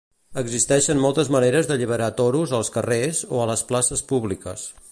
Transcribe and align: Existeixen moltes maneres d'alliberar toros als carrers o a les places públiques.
Existeixen 0.41 1.01
moltes 1.01 1.27
maneres 1.35 1.69
d'alliberar 1.71 2.07
toros 2.21 2.55
als 2.61 2.73
carrers 2.79 3.21
o 3.37 3.43
a 3.43 3.47
les 3.51 3.65
places 3.73 4.03
públiques. 4.13 4.65